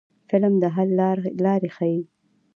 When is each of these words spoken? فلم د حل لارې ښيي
فلم 0.29 0.53
د 0.63 0.63
حل 0.75 0.89
لارې 1.45 1.69
ښيي 1.75 1.99